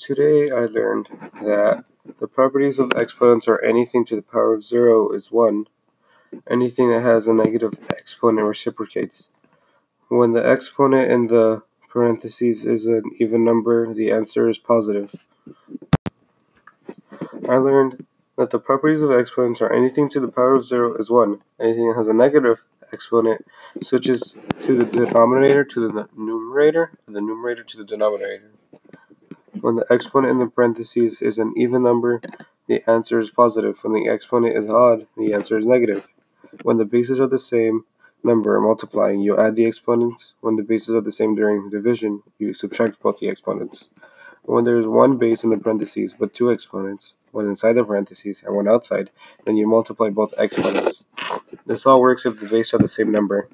Today 0.00 0.52
I 0.52 0.66
learned 0.66 1.08
that 1.42 1.84
the 2.20 2.28
properties 2.28 2.78
of 2.78 2.92
exponents 2.94 3.48
are 3.48 3.60
anything 3.64 4.04
to 4.04 4.14
the 4.14 4.22
power 4.22 4.54
of 4.54 4.64
zero 4.64 5.10
is 5.10 5.32
one. 5.32 5.66
Anything 6.48 6.88
that 6.92 7.02
has 7.02 7.26
a 7.26 7.32
negative 7.34 7.74
exponent 7.90 8.46
reciprocates. 8.46 9.28
When 10.06 10.34
the 10.34 10.48
exponent 10.48 11.10
in 11.10 11.26
the 11.26 11.62
parentheses 11.88 12.64
is 12.64 12.86
an 12.86 13.02
even 13.18 13.44
number, 13.44 13.92
the 13.92 14.12
answer 14.12 14.48
is 14.48 14.56
positive. 14.56 15.12
I 17.48 17.56
learned 17.56 18.06
that 18.36 18.50
the 18.50 18.60
properties 18.60 19.02
of 19.02 19.10
exponents 19.10 19.60
are 19.60 19.72
anything 19.72 20.08
to 20.10 20.20
the 20.20 20.28
power 20.28 20.54
of 20.54 20.64
zero 20.64 20.94
is 20.94 21.10
one. 21.10 21.40
Anything 21.60 21.88
that 21.88 21.98
has 21.98 22.06
a 22.06 22.14
negative 22.14 22.64
exponent 22.92 23.44
switches 23.82 24.36
to 24.62 24.76
the 24.76 24.84
denominator 24.84 25.64
to 25.64 25.88
the 25.88 26.08
numerator, 26.16 26.92
and 27.08 27.16
the 27.16 27.20
numerator 27.20 27.64
to 27.64 27.76
the 27.76 27.84
denominator. 27.84 28.52
When 29.60 29.76
the 29.76 29.86
exponent 29.90 30.32
in 30.32 30.38
the 30.38 30.46
parentheses 30.46 31.22
is 31.22 31.38
an 31.38 31.54
even 31.56 31.82
number, 31.82 32.20
the 32.66 32.82
answer 32.88 33.18
is 33.18 33.30
positive. 33.30 33.78
When 33.82 33.92
the 33.92 34.10
exponent 34.10 34.56
is 34.56 34.68
odd, 34.68 35.06
the 35.16 35.32
answer 35.32 35.58
is 35.58 35.66
negative. 35.66 36.06
When 36.62 36.76
the 36.76 36.84
bases 36.84 37.20
are 37.20 37.26
the 37.26 37.38
same 37.38 37.84
number 38.22 38.60
multiplying, 38.60 39.20
you 39.20 39.38
add 39.38 39.56
the 39.56 39.64
exponents. 39.64 40.34
When 40.40 40.56
the 40.56 40.62
bases 40.62 40.94
are 40.94 41.00
the 41.00 41.12
same 41.12 41.34
during 41.34 41.70
division, 41.70 42.22
you 42.38 42.54
subtract 42.54 43.00
both 43.00 43.18
the 43.18 43.28
exponents. 43.28 43.88
When 44.42 44.64
there 44.64 44.78
is 44.78 44.86
one 44.86 45.18
base 45.18 45.44
in 45.44 45.50
the 45.50 45.58
parentheses 45.58 46.14
but 46.18 46.34
two 46.34 46.50
exponents, 46.50 47.14
one 47.32 47.46
inside 47.48 47.74
the 47.74 47.84
parentheses 47.84 48.42
and 48.44 48.54
one 48.54 48.68
outside, 48.68 49.10
then 49.44 49.56
you 49.56 49.66
multiply 49.66 50.08
both 50.08 50.32
exponents. 50.38 51.04
This 51.66 51.84
all 51.84 52.00
works 52.00 52.24
if 52.24 52.40
the 52.40 52.46
bases 52.46 52.74
are 52.74 52.78
the 52.78 52.88
same 52.88 53.10
number. 53.12 53.48